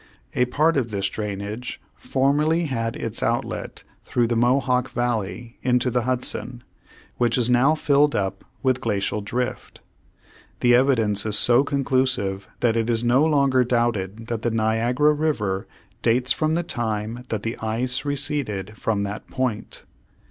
A 0.33 0.45
part 0.45 0.77
of 0.77 0.89
this 0.89 1.07
drainage 1.07 1.79
formerly 1.93 2.65
had 2.65 2.95
its 2.95 3.21
outlet 3.21 3.83
through 4.03 4.25
the 4.25 4.35
Mohawk 4.35 4.89
Valley 4.89 5.59
into 5.61 5.91
the 5.91 6.01
Hudson, 6.05 6.63
which 7.17 7.37
is 7.37 7.51
now 7.51 7.75
filled 7.75 8.15
up 8.15 8.43
with 8.63 8.81
glacial 8.81 9.21
drift. 9.21 9.79
The 10.61 10.73
evidence 10.73 11.23
is 11.23 11.37
so 11.37 11.63
conclusive 11.63 12.47
that 12.61 12.75
it 12.75 12.89
is 12.89 13.03
no 13.03 13.23
longer 13.23 13.63
doubted 13.63 14.25
that 14.25 14.41
the 14.41 14.49
Niagara 14.49 15.13
River 15.13 15.67
dates 16.01 16.31
from 16.31 16.55
the 16.55 16.63
time 16.63 17.25
that 17.29 17.43
the 17.43 17.55
ice 17.59 18.03
receded 18.03 18.75
from 18.77 19.03
that 19.03 19.27
point. 19.27 19.83